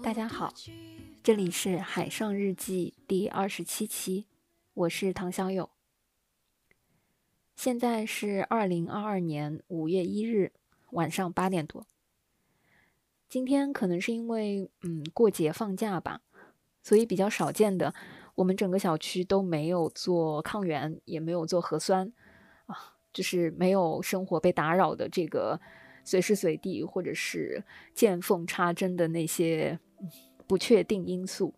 [0.00, 0.54] 大家好，
[1.24, 4.26] 这里是海上日记第二十七期，
[4.74, 5.70] 我是唐小友。
[7.56, 10.52] 现在是二零二二年五月一日
[10.92, 11.84] 晚上八点多。
[13.28, 16.20] 今天可能是因为嗯过节放假吧，
[16.80, 17.92] 所以比较少见的，
[18.36, 22.14] 我们整个小区都没有做抗原，也没有做核酸啊，
[23.14, 25.58] 就是没有生活被打扰的这个
[26.04, 27.64] 随时随地或者是
[27.94, 29.78] 见缝插针的那些
[30.46, 31.54] 不确定因素。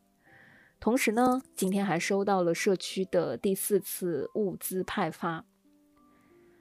[0.78, 5.44] 同时呢，今天还收到了社区的第四次物资派发，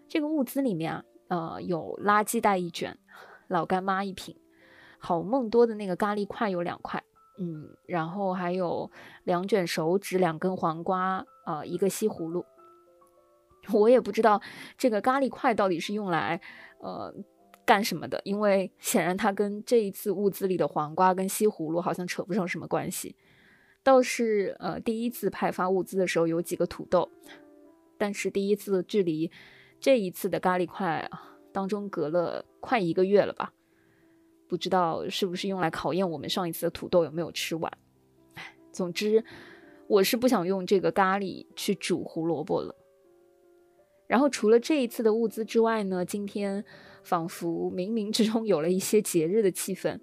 [0.07, 2.97] 这个物资里面啊，呃，有垃圾袋一卷，
[3.49, 4.35] 老干妈一瓶。
[4.97, 7.03] 好梦多的那个咖喱块有两块，
[7.37, 8.89] 嗯，然后还有
[9.25, 12.43] 两卷手指、两根黄瓜，呃，一个西葫芦。
[13.71, 14.41] 我也不知道
[14.77, 16.39] 这个咖喱块到底是用来
[16.79, 17.13] 呃
[17.65, 23.15] 干什么的，因为显然它跟这一次物资里的黄瓜跟西葫芦好像扯不上什么关系。
[23.83, 27.09] 倒是呃第一次派发物资的时候有几个土豆，
[27.97, 29.31] 但是第一次距离
[29.79, 31.09] 这一次的咖喱块
[31.51, 33.53] 当中隔了快一个月了吧。
[34.47, 37.71] 不知道是不是用来考验我们上一次的土豆有没有吃完？
[38.71, 39.23] 总之，
[39.87, 42.75] 我是不想用这个咖喱去煮胡萝卜了。
[44.07, 46.63] 然后除了这一次的物资之外呢，今天
[47.03, 49.99] 仿佛冥冥之中有了一些节日的气氛，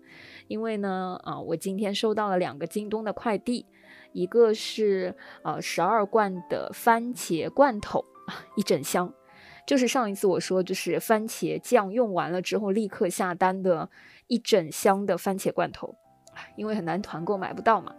[0.48, 3.66] 因为呢，啊，我今天收到了两个京东的快递，
[4.12, 9.12] 一个是呃十二罐的番茄罐头啊，一整箱，
[9.66, 13.88] 就是上一次我说就是番茄酱用完了之后立刻下单的。
[14.28, 15.94] 一整箱的番茄罐头，
[16.56, 17.94] 因为很难团购买不到嘛。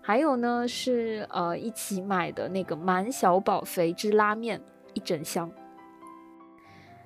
[0.00, 4.58] 还有呢是呃一起买的那个满小宝肥汁拉面
[4.94, 5.50] 一整箱。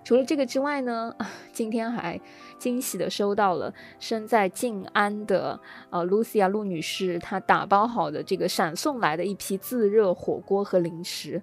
[0.04, 1.14] 除了这个之外呢，
[1.52, 2.20] 今天还
[2.58, 5.58] 惊喜的收到了身在静安的
[5.88, 11.42] 呃 Lucia 陆女士她打包好的这个闪送来的一批自热火锅和零食，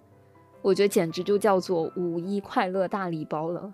[0.62, 3.74] 我觉得简直就叫做五一快乐大礼包了。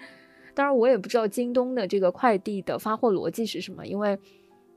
[0.54, 4.18] 当然，我也不知道京东的这个快递的发货逻辑是什么，因为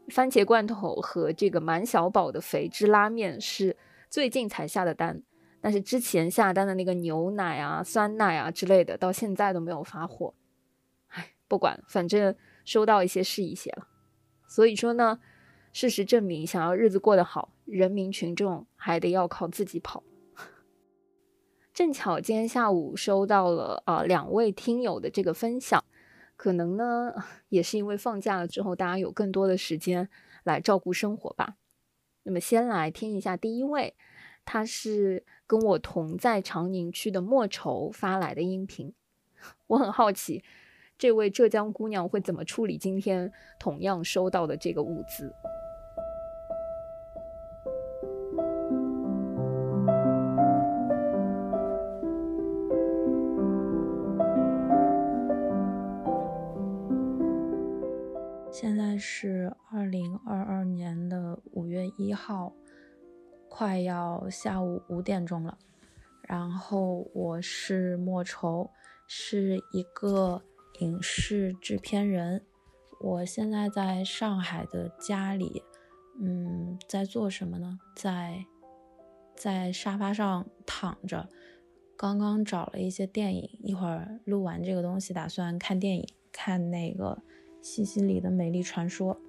[0.07, 3.75] 番茄罐头和这个满小宝的肥汁拉面是
[4.09, 5.21] 最近才下的单，
[5.61, 10.33] 但是之前下单的那个牛奶啊、酸奶啊之类的，到现在都没有发货。
[11.09, 13.87] 唉，不管，反正收到一些是一些了。
[14.47, 15.19] 所以说呢，
[15.73, 20.03] 事实证明，想要日子过得好，人民群众还得要靠自己跑。
[21.73, 25.83] 正巧今天下午收到了啊两位听友的这个分享，
[26.35, 27.13] 可能呢
[27.47, 30.09] 也是因为放假了之后，大家有更多的时间
[30.43, 31.55] 来照顾生活吧。
[32.23, 33.95] 那么先来听一下第一位，
[34.43, 38.93] 他是跟我同在长宁区的莫愁发来的音频。
[39.65, 40.43] 我很好奇，
[40.95, 45.33] 这位浙江姑娘会怎么处理今天同样收到的这个物资。
[58.51, 62.53] 现在是二零二二年的五月一号，
[63.49, 65.57] 快要下午五点钟了。
[66.21, 68.69] 然后我是莫愁，
[69.07, 70.43] 是一个
[70.79, 72.45] 影视制片人。
[73.01, 75.63] 我现在在上海的家里，
[76.21, 77.79] 嗯，在做什么呢？
[77.95, 78.45] 在
[79.35, 81.27] 在沙发上躺着，
[81.97, 87.23] 刚刚找了一些电影，一会儿录完这个东西，打算看电影，看那个。
[87.61, 89.19] 西西里的美丽传说，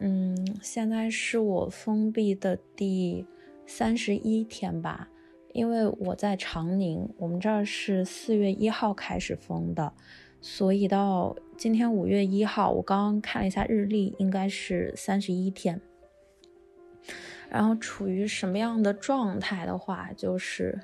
[0.00, 3.24] 嗯，现在是我封闭的第
[3.66, 5.08] 三十一天吧，
[5.52, 9.92] 因为我在长宁，我们这儿是四月一号开始封的，
[10.40, 15.80] 所以到今天五月一号，我刚刚看了一下日历，应该是三十一天。
[17.48, 20.80] 然后处于什么样的状态的话，就是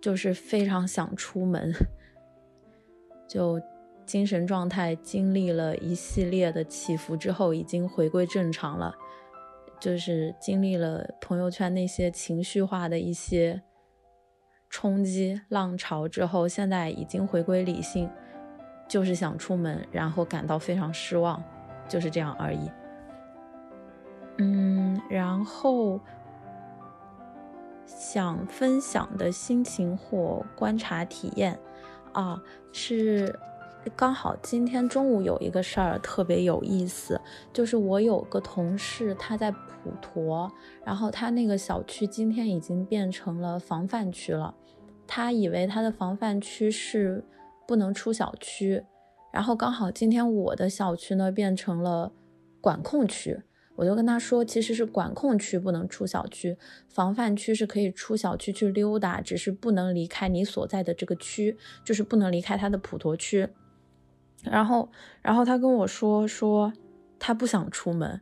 [0.00, 1.72] 就是非常想出门，
[3.28, 3.60] 就。
[4.06, 8.94] 精神状态经历了一系列的起伏之后，已经回归正常了。
[9.80, 13.60] 就是经历了朋友圈那些情绪化的一些
[14.70, 18.08] 冲击浪潮之后，现在已经回归理性，
[18.88, 21.42] 就是想出门，然后感到非常失望，
[21.88, 22.70] 就是这样而已。
[24.38, 26.00] 嗯，然后
[27.84, 31.58] 想分享的心情或观察体验
[32.12, 32.40] 啊
[32.72, 33.38] 是。
[33.90, 37.20] 刚好今天中午有一个事儿特别有意思，
[37.52, 40.50] 就是我有个同事他在普陀，
[40.84, 44.54] 然后他那个小区今天已经变成了防范区了。
[45.06, 47.22] 他以为他的防范区是
[47.68, 48.82] 不能出小区。
[49.30, 52.10] 然后刚好今天我的小区呢变成了
[52.60, 53.42] 管控区，
[53.76, 56.56] 我就跟他说，其实是管控区不能出小区，
[56.88, 63.48] 防范区是可以出小区去溜达，只是不能离开你所在的这个区，就是不能离开他的普陀区。
[64.44, 64.90] 然后，
[65.22, 66.72] 然后他跟我说说
[67.18, 68.20] 他不想出门，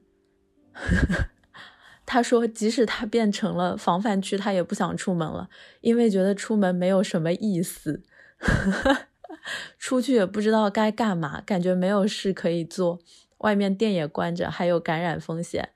[2.07, 5.49] 他说即使他变成了防范区，他也不想出门了，
[5.81, 8.03] 因为觉得出门没有什么意思。
[9.79, 13.01] 出去也不知道该干嘛，感觉没有事可以做，
[13.39, 15.71] 外面店也关着，还有感染风险，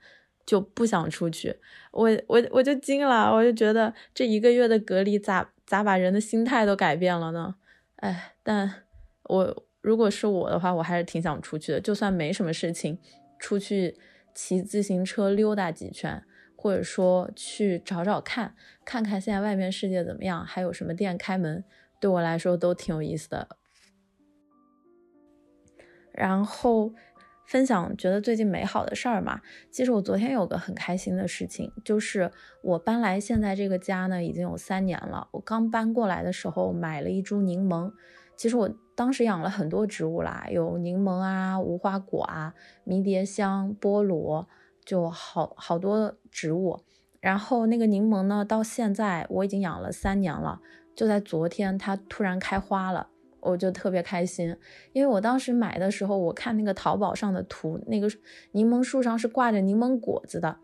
[0.45, 1.59] 就不想出去。
[1.91, 7.55] 我我我就惊了，我就觉得这一个月的隔离咋咋把人的心态都改变了呢？
[7.97, 8.83] 哎，但
[9.23, 12.99] 我如果是我的话，我还是挺想出去的，就算没什么事情，
[13.39, 13.95] 出去
[14.35, 16.21] 骑自行车溜达几圈，
[16.57, 18.53] 或者说去找找看，
[18.83, 21.63] 看看现在外面世界怎么样，还有什么店开门。
[22.01, 23.47] 对我来说都挺有意思的。
[26.11, 26.93] 然后
[27.47, 29.39] 分享觉得最近美好的事儿嘛，
[29.71, 32.29] 其实我昨天有个很开心的事情，就是
[32.61, 35.29] 我搬来现在这个家呢已经有三年了。
[35.31, 37.93] 我刚搬过来的时候买了一株柠檬，
[38.37, 42.53] 其实我当时养了很多植物啦，有柠檬啊、无花果啊、
[42.85, 44.47] 迷迭香、菠萝，
[44.85, 46.79] 就好好多植物。
[47.19, 50.61] 然后那个柠檬呢，到现在我已经养了三年了。
[50.95, 53.07] 就在昨天，它突然开花了，
[53.39, 54.55] 我就特别开心。
[54.93, 58.07] 因为我当时买的时候，我看那个淘宝上的图，那个
[58.51, 60.57] 柠檬树上是挂着柠檬果子的。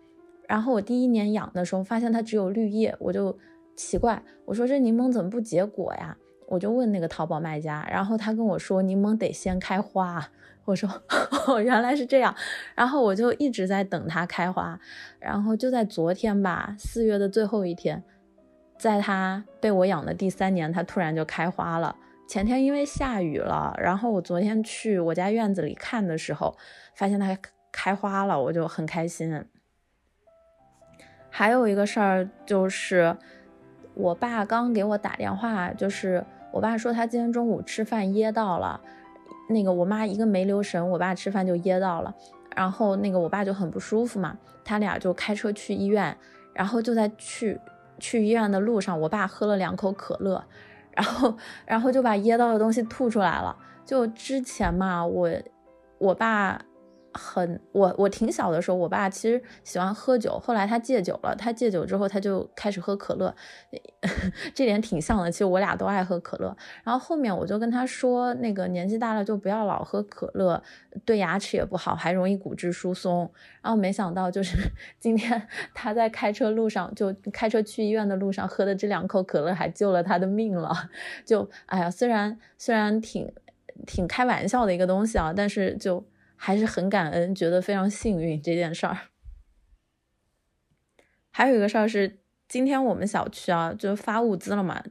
[0.47, 3.37] 然后我第一年养的时候，发现它只有绿叶，我就
[3.75, 6.17] 奇怪，我说这柠檬怎么不结果呀？
[6.47, 10.29] 我就问那个淘宝卖家，然后他跟我说，柠檬得先开花。
[10.65, 10.89] 我说
[11.47, 12.33] 哦，原来是这样。
[12.73, 14.79] 然后我就一直在等它开花。
[15.19, 18.03] 然后就在昨天吧，四月的最后一天。
[18.77, 21.95] 在它被我养的第三年，它突然就开花了。
[22.27, 26.55] 前天因为下雨了，然后我昨天去我家院子里看的时候，
[26.95, 27.37] 发现它
[27.71, 29.45] 开花了，我就很开心。
[31.29, 33.17] 还有一个事儿就是，
[33.93, 38.79] 我爸刚给我打电话，就是我爸说他今天中午吃饭噎到了，
[39.49, 42.13] 那个我妈一个没留神，我爸吃饭就噎到了，
[42.55, 46.17] 然后那个我爸就很不舒服嘛，他俩就开车去医院，
[46.53, 47.59] 然后就在去。
[47.99, 50.43] 去医院的路上，我爸喝了两口可乐，
[50.93, 51.33] 然后，
[51.65, 53.55] 然后就把噎到的东西吐出来了。
[53.85, 55.29] 就之前嘛，我，
[55.99, 56.59] 我爸。
[57.13, 61.35] 很我我挺小的时候，我爸其实喜欢喝酒，后来他戒酒了。
[61.35, 63.33] 他戒酒之后，他就开始喝可乐，
[64.53, 65.31] 这点挺像的。
[65.31, 66.55] 其实我俩都爱喝可乐。
[66.83, 70.61] 然后后面我就跟他说，那个年纪大了就不要老喝可乐，
[71.05, 73.31] 对牙齿也不好，还容易骨质疏松。
[73.61, 74.57] 然后没想到就是
[74.99, 80.71] 今天他在开车路上，就开车去医院的路上喝的这两口可乐，还救了他的命了。
[81.25, 83.31] 就哎呀，虽然虽然挺
[83.85, 86.03] 挺开玩笑的一个东西啊，但是就。
[86.35, 88.97] 还是很感恩，觉得非常幸运这件事儿。
[91.31, 94.83] 还有一个事儿是，今天我们小区啊就发物资了嘛，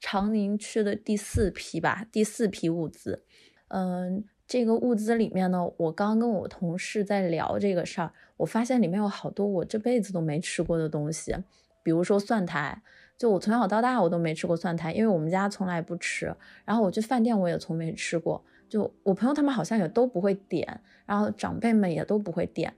[0.00, 3.24] 长宁区的第四批吧，第四批物资。
[3.68, 11.36] 嗯，这个物资里面呢，我刚跟我同事在聊这个事儿，我发现里面有好多我这辈子都没吃过的东西，
[11.82, 12.80] 比如说蒜苔，
[13.18, 18.44] 就我从小到大我都没吃过蒜苔，因为我们家从来不吃，然后我去饭店我也从没吃过。
[18.68, 22.74] 就我朋友他们好像也都不会点，然后长辈们也都不会点，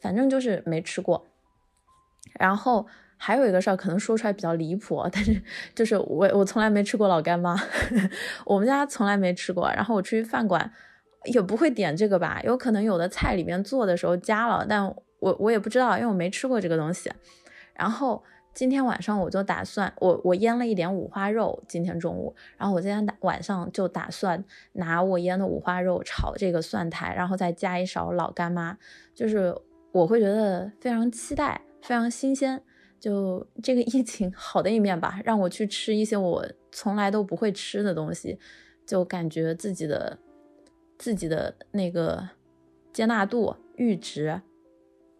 [0.00, 1.26] 反正就是没吃过。
[2.38, 2.86] 然后
[3.16, 5.42] 还有一个事儿，可能说出来比较离谱， 但是
[5.74, 7.56] 就是我我从来没吃过老干妈，
[8.46, 9.70] 我们家从来没吃过。
[9.72, 10.72] 然后我出去饭馆
[11.24, 14.84] 也不会点这个吧，有可能有的菜里面做的时候加了，但
[15.18, 17.10] 我我也不知道，因为我没吃过这个东西。
[17.74, 18.22] 然后。
[18.54, 28.76] 今天晚上我就打算，我我腌了一点五花肉，今天中午，然后我今天打晚上就打算拿我腌的五花肉炒这个蒜苔，然后再加一勺老干妈，
[29.14, 29.54] 就是
[29.90, 32.62] 我会觉得非常期待，非常新鲜。
[33.00, 38.38] 就这个疫情 好的一面吧，让我去吃一些我从来都不会吃的东西，
[38.86, 40.18] 就感觉自己的
[40.98, 42.28] 自己的那个
[42.92, 44.42] 接纳度阈值。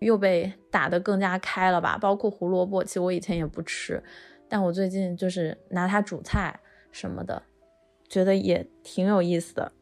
[0.02, 1.96] 又被打得更加开了吧？
[1.96, 4.02] 包括胡萝卜，其实我以前也不吃，
[4.48, 7.42] 但我最近就是拿它煮菜什么的，
[8.08, 9.72] 觉得也挺有意思的。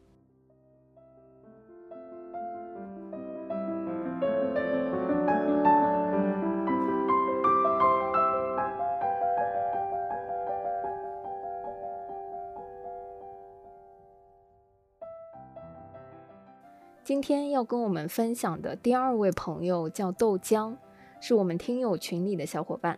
[17.21, 20.75] 今天要跟我们分享的第二位朋友叫豆浆，
[21.19, 22.97] 是我们听友群里的小伙伴。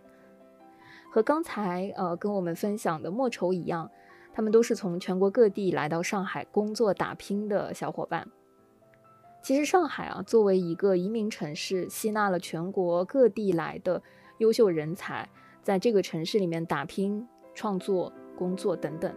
[1.12, 3.92] 和刚才呃跟我们分享的莫愁一样，
[4.32, 8.25] 他们都是从全国各地来到上海工作打拼的小伙伴。
[9.42, 14.01] 其实上海啊，作为一个移民城市，吸纳了全国各地来的
[14.38, 15.27] 优秀人才，
[15.62, 19.13] 在这个城市里面打拼、创作、工作等等。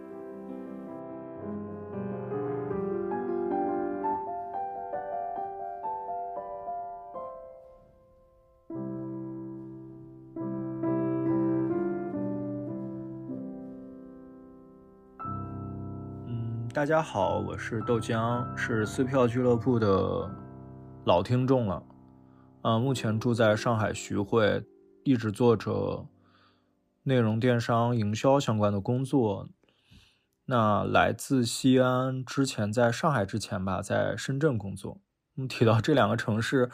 [16.77, 20.31] 大家好，我是豆浆，是撕票俱乐部的
[21.07, 21.83] 老听众了。
[22.65, 24.63] 嗯，目前住在上海徐汇，
[25.03, 26.07] 一直做着
[27.05, 29.49] 内容电商营销相关的工作。
[30.45, 35.01] 那来自西安，之前在上海之前吧，在深圳工作。
[35.37, 36.71] 嗯，提到这两个城市，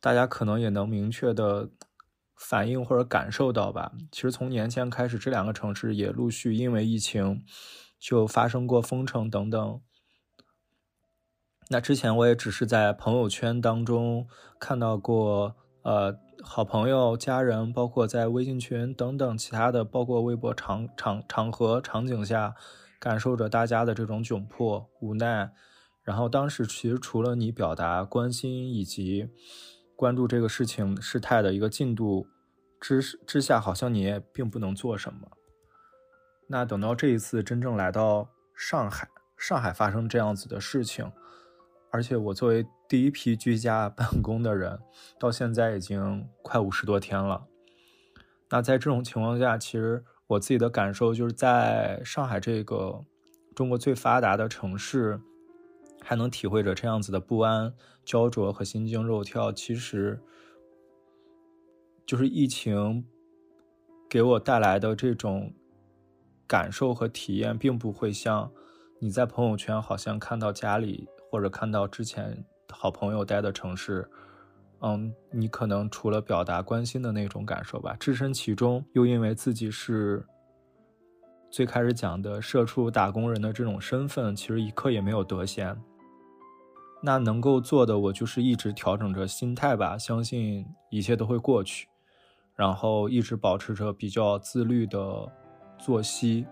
[0.00, 1.70] 大家可能也能明确的
[2.34, 3.90] 反映或者感受到吧。
[4.12, 7.42] 其实从年前开始，这两个城市也陆续因为疫情。
[7.98, 9.80] 就发生过封城等等。
[11.68, 14.28] 那之前我也只是在朋友圈当中
[14.60, 22.54] 看到过，呃，好朋友、家人，包括在微信群等等其他的，包括微博场场场合场景下，
[23.00, 25.50] 感受着大家的这种窘迫、无奈。
[26.04, 29.28] 然后当时其实除了你表达关心以及
[29.96, 32.28] 关注这个事情事态的一个进度
[32.80, 35.32] 之之下，好像你也并不能做什么。
[36.48, 41.10] 那等到这一次真正来到上海，上海发生这样子的事情，
[41.90, 44.78] 而且我作为第一批居家办公的人，
[45.18, 47.48] 到现在已经快五十多天了。
[48.48, 53.04] 那在这种情况下，其实我自己的感受就是在上海这个
[53.56, 55.20] 中国最发达的城市，
[56.00, 57.74] 还能体会着这样子的不安、
[58.04, 59.50] 焦灼和心惊肉跳。
[59.50, 60.22] 其实，
[62.06, 63.04] 就是疫情
[64.08, 65.52] 给我带来的这种。
[66.46, 68.50] 感受和体验并不会像
[69.00, 74.08] 你在朋友圈好像看到家里或者看到之前好朋友待的城市，
[74.80, 80.24] 嗯，你可能除了表达关心的那种感受吧，置身其中又因为自己是
[81.50, 85.76] 最开始讲的社畜打工人的这种身份，其实一刻也没有得闲。
[87.02, 91.86] 那能够做的，我就是一直调整着心态吧，相信一切都会过去，
[92.54, 95.30] 然后一直保持着比较自律的。
[95.78, 96.46] 作息，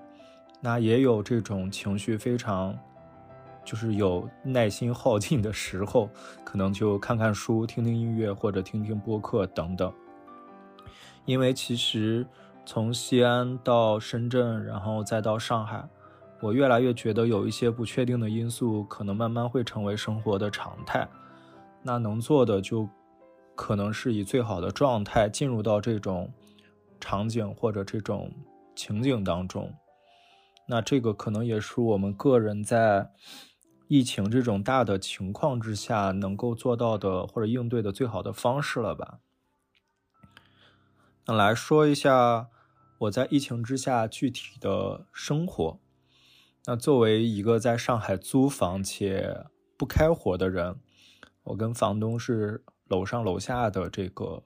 [0.60, 2.78] 那也有这种情绪非常，
[3.64, 6.08] 就是有耐心耗尽的时候，
[6.44, 9.92] 可能就看看书、听听音乐或者听听播客等等。
[11.24, 12.26] 因为其实
[12.66, 15.82] 从西安到深圳，然后再到上海，
[16.40, 21.08] 我越来越觉得有一些不确定的因素，可能慢慢会成为生活的常态。
[21.82, 22.88] 那能做的就
[23.54, 26.30] 可能是以最好的状态进入到这种
[27.00, 28.30] 场景或者这种。
[28.74, 29.74] 情景当中，
[30.66, 33.10] 那这个可能也是我们个人在
[33.88, 39.20] 疫情这种大的情况之下能够做到的或者应对的最好的方式了吧？
[41.26, 42.48] 那来说一下
[42.98, 45.78] 我在疫情之下具体的生活。
[46.66, 50.80] 那作为一个在上海租房且不开火的人，
[51.42, 54.44] 我跟房东是楼上楼下的这个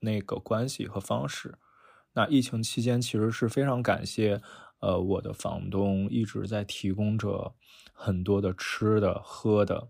[0.00, 1.58] 那个关系和方式。
[2.14, 4.40] 那疫情期间，其实是非常感谢，
[4.80, 7.54] 呃，我的房东一直在提供着
[7.92, 9.88] 很多的吃的、喝的，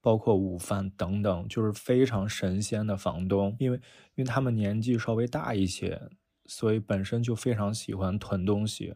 [0.00, 3.54] 包括午饭等等，就是非常神仙的房东。
[3.60, 3.76] 因为，
[4.16, 6.00] 因为他们年纪稍微大一些，
[6.46, 8.94] 所以本身就非常喜欢囤东西，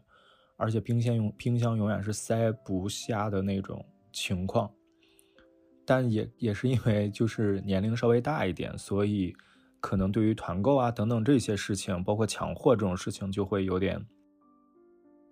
[0.57, 4.69] 而且冰箱永冰箱永远是塞不下的那种情况。
[5.85, 9.33] 但也也是因为就是年龄稍微大一点，所以。
[9.79, 14.05] 可能对于团购啊等等这些事情，包括抢货这种事情，就会有点，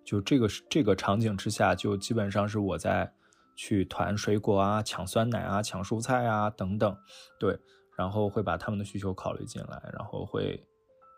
[0.04, 3.12] 就这个这个场景之下，就基本上是我在
[3.56, 6.96] 去团水果啊、抢酸奶啊、抢蔬菜啊等等，
[7.40, 7.58] 对，
[7.96, 10.64] 然后会把他们的需求考虑进来，然后会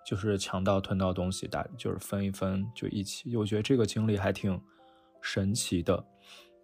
[0.06, 3.36] 就是抢到囤到东西，大就是分一分就一起。
[3.36, 4.60] 我觉得这个经历还挺
[5.20, 6.04] 神奇的。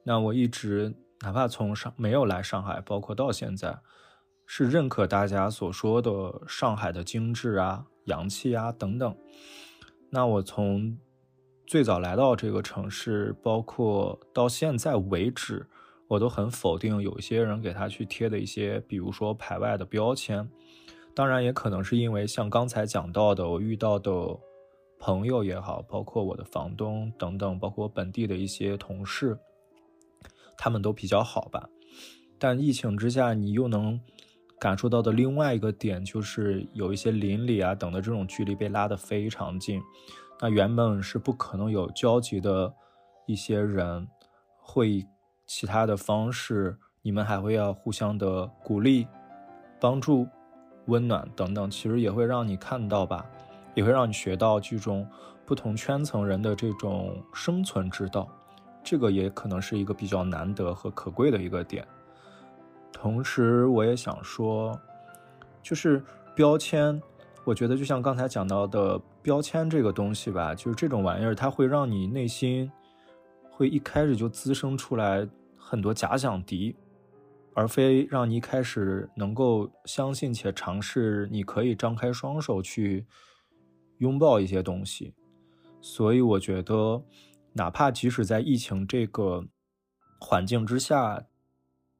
[0.03, 3.79] 那我一直哪怕从上没有来上海，包括到现在。
[4.47, 9.17] 是认可大家所说的上海的精致啊、洋气啊等等。
[10.11, 10.97] 那我从
[11.67, 15.67] 最早来到这个城市，包括到现在为止，
[16.07, 20.49] 我都很否定有些人给他去贴的一些，比如说排外的标签。
[21.15, 24.11] 当然，也可能是因为像刚才讲到的，我遇到的
[24.99, 29.39] 朋友也好，包括我的房东等等，包括本地的一些同事，
[30.59, 31.69] 他们都比较好吧。
[32.39, 33.99] 但疫情之下，你又能。
[34.65, 39.79] 感受到的另外一个点就是有一些邻里啊等的这种距离被拉得非常近，
[40.41, 42.73] 那原本是不可能有交集的
[43.27, 44.09] 一些人，
[44.57, 45.07] 会以
[45.45, 49.07] 其他的方式，你们还会要互相的鼓励、
[49.79, 50.27] 帮助、
[50.87, 53.27] 温暖等等，其实也会让你看到吧，
[53.75, 55.07] 也会让你学到这种
[55.45, 58.27] 不同圈层人的这种生存之道，
[58.83, 61.87] 这个也可能是一个比较难得和可贵的一个点。
[62.95, 64.81] 同时，我也想说，
[65.61, 66.03] 就是
[66.35, 67.03] 标签。
[67.45, 72.71] 我觉得就像刚才讲到的标签这个东西吧，就是这种玩意儿，它会让你内心
[73.51, 76.75] 会一开始就滋生出来很多假想敌，
[77.53, 83.05] 而非让你一开始能够相信且尝试，你可以张开双手去
[83.99, 85.13] 拥抱一些东西。
[85.83, 87.03] 所以我觉得，
[87.53, 89.45] 哪怕即使在疫情这个
[90.19, 91.27] 环境之下，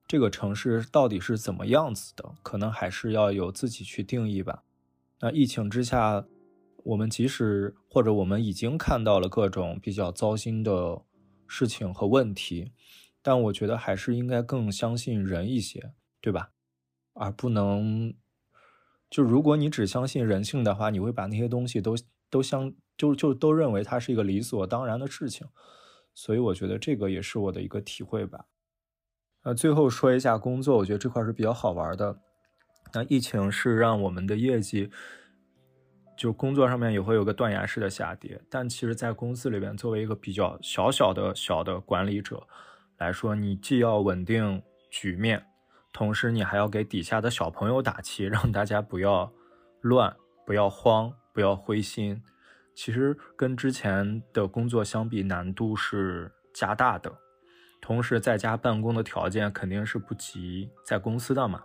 [0.07, 4.63] 这个城市到底是怎么样子的，可能还是要由自己去定义吧。
[5.21, 6.27] 那疫情之下，
[6.85, 11.03] 我们即使或者我们已经看到了各种比较糟心的
[11.47, 12.73] 事情和问题，
[13.23, 16.51] 但我觉得还是应该更相信人一些，对吧？
[17.15, 18.13] 而不能
[19.09, 21.97] 就如果你只相信人性的话，你会把那些东西都
[22.29, 25.47] 都相就就都认为它是一个理所当然的事情。
[26.13, 28.47] 所以我觉得这个也是我的一个体会吧。
[29.45, 32.17] 那最后说一下工作，我觉得这块是比较好玩的。
[32.95, 34.91] 那疫情是让我们的业绩，
[36.17, 38.41] 就工作上面也会有个断崖式的下跌。
[38.49, 42.47] 但其实，在公司里边，作为一个比较小小的小的管理者
[42.99, 45.45] 来说，你既要稳定局面，
[45.93, 49.31] 同时你还要给底下的小朋友打气，让大家不要
[49.83, 52.23] 乱、不要慌、不要灰心。
[52.75, 57.13] 其实跟之前的工作相比，难度是加大的。
[57.85, 61.65] 同时，在家办公的条件肯定是不及在公司的嘛。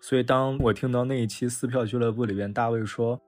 [0.00, 3.20] 所以，当我听到那一期撕票俱乐部里边大卫说，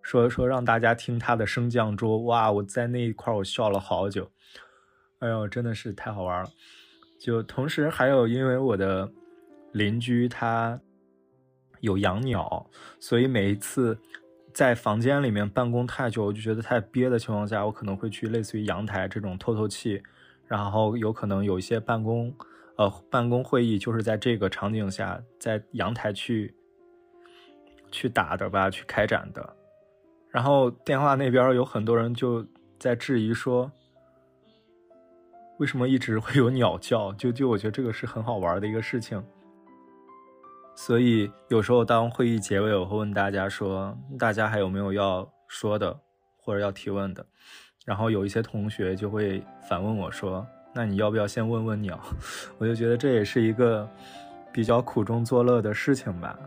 [0.00, 2.52] 说说让大家听他的升降桌，哇！
[2.52, 4.30] 我在那一块我笑了好久，
[5.18, 6.50] 哎呦，真的是太好玩了。
[7.18, 9.10] 就同时还有，因为我的
[9.72, 10.80] 邻居他
[11.80, 12.64] 有养鸟，
[13.00, 13.98] 所以每一次
[14.54, 20.00] 在房间里面办公太久，我就觉得太憋的情况下，我可能会去类似于阳台这种透透气，
[20.50, 22.34] 然后有可能有一些办公。
[22.76, 26.54] 呃，办公会议就是在这个场景下，在阳台去
[27.90, 29.54] 去打的吧，去开展的。
[30.30, 32.42] 然后电话那边有很多人就
[32.78, 33.70] 在质疑说，
[35.58, 37.12] 为什么一直会有鸟叫？
[37.12, 39.22] 就就我觉得这个是很好玩的一个事情。
[40.74, 46.00] 所以有时候当会议结尾，我会问大家说，大家还有没有要说的
[46.38, 47.26] 或者要提问的？
[47.84, 50.46] 然后有一些同学就会反问我说。
[50.72, 51.98] 那你要不要先问问鸟？
[52.56, 53.88] 我就觉得这也是一个
[54.52, 56.38] 比较苦中作乐的事情吧，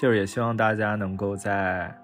[0.00, 1.96] 就是也希望大家能够在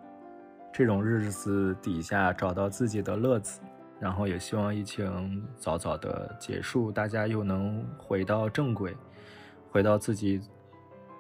[0.73, 3.61] 这种日子底下找到自己的乐子，
[3.99, 8.97] 然后也希望疫情早早的结束，大家又能回到正轨，
[9.73, 10.41] 回到自己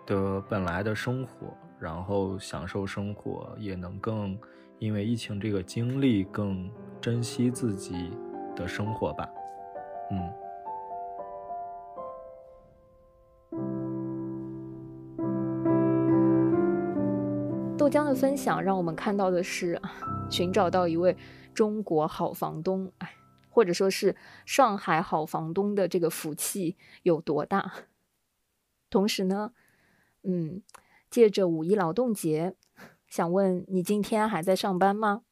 [0.06, 4.38] 的本来的生活，然后享受生活，也能更
[4.78, 6.70] 因为疫情这个经历更
[7.10, 8.12] 珍惜自己
[8.54, 9.26] 的生活吧。
[10.10, 10.30] 嗯，
[17.78, 19.80] 豆浆的分享让我们看到的是，
[20.28, 21.16] 寻找到一位
[21.54, 23.14] 中国好房东，哎，
[23.48, 27.72] 或者说是上海好房东的这个福气有多大。
[28.90, 29.52] 同时呢，
[30.24, 30.62] 嗯，
[31.08, 32.54] 借着五一劳动节，
[33.06, 35.22] 想问你今天还在上班吗？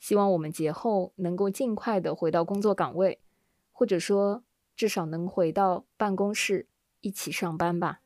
[0.00, 3.20] 希望我们节后能够尽快的回到工作岗位。
[3.72, 4.42] 或者说，
[4.74, 6.68] 至少能回到办公室
[7.00, 8.00] 一起上班吧。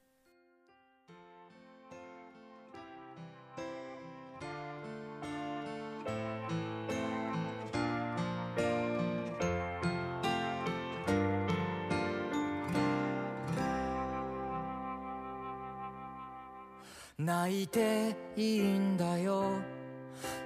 [17.22, 19.44] 泣いていいんだよ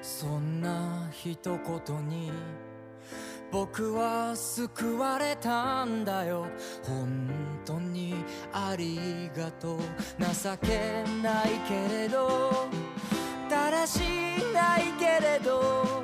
[0.02, 2.31] そんな 一言に
[3.51, 6.45] 僕は救われたんだよ。
[6.83, 7.29] 本
[7.65, 8.15] 当に
[8.53, 9.79] ありがとう。
[10.19, 12.69] 情けないけれど
[13.49, 13.99] だらし
[14.53, 16.03] ないけれど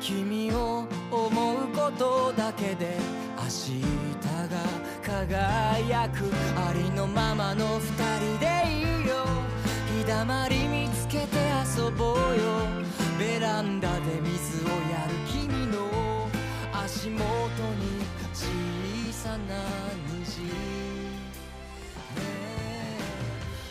[0.00, 2.96] 君を思うことだけで
[3.36, 3.82] 明日
[4.48, 4.56] が
[5.02, 6.30] 輝く。
[6.56, 7.82] ありのままの二
[8.18, 9.26] 人でいいよ。
[9.98, 11.36] 日だまり見つけて
[11.76, 12.89] 遊ぼうよ。
[13.20, 16.26] ベランダで水をやる君の
[16.72, 18.00] 足元に
[18.32, 18.46] 小
[19.12, 19.60] さな
[20.08, 20.48] 虹、ね、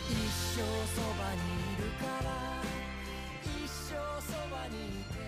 [0.08, 0.14] 一
[0.54, 0.62] 生
[0.94, 1.42] そばに
[1.74, 2.30] いるから
[3.42, 3.90] 一生
[4.22, 5.19] そばにいて